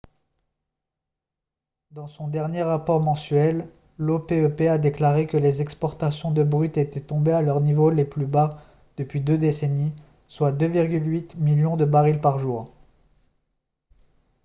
dans 1.91 2.07
son 2.07 2.27
dernier 2.27 2.63
rapport 2.63 2.99
mensuel 3.01 3.69
l'opep 3.99 4.59
a 4.61 4.79
déclaré 4.79 5.27
que 5.27 5.37
les 5.37 5.61
exportations 5.61 6.31
de 6.31 6.41
brut 6.41 6.75
étaient 6.75 7.01
tombées 7.01 7.33
à 7.33 7.43
leur 7.43 7.61
niveau 7.61 7.91
le 7.91 8.09
plus 8.09 8.25
bas 8.25 8.59
depuis 8.97 9.21
deux 9.21 9.37
décennies 9.37 9.93
soit 10.27 10.53
2,8 10.53 11.37
millions 11.37 11.77
de 11.77 11.85
barils 11.85 12.19
par 12.19 12.39
jour 12.39 12.71